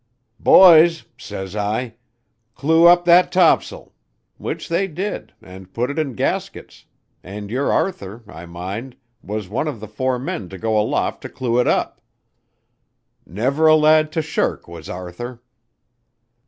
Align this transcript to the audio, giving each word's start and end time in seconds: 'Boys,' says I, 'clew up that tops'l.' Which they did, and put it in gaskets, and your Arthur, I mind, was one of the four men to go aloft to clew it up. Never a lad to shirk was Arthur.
'Boys,' 0.39 1.05
says 1.15 1.55
I, 1.55 1.93
'clew 2.55 2.87
up 2.87 3.05
that 3.05 3.31
tops'l.' 3.31 3.93
Which 4.37 4.67
they 4.67 4.87
did, 4.87 5.31
and 5.43 5.71
put 5.75 5.91
it 5.91 5.99
in 5.99 6.13
gaskets, 6.15 6.85
and 7.23 7.51
your 7.51 7.71
Arthur, 7.71 8.23
I 8.27 8.47
mind, 8.47 8.95
was 9.21 9.47
one 9.47 9.67
of 9.67 9.79
the 9.79 9.87
four 9.87 10.17
men 10.17 10.49
to 10.49 10.57
go 10.57 10.75
aloft 10.75 11.21
to 11.21 11.29
clew 11.29 11.59
it 11.59 11.67
up. 11.67 12.01
Never 13.27 13.67
a 13.67 13.75
lad 13.75 14.11
to 14.13 14.23
shirk 14.23 14.67
was 14.67 14.89
Arthur. 14.89 15.39